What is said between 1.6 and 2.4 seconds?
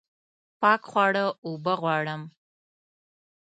غواړم